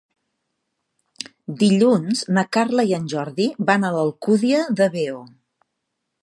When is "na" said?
2.37-2.45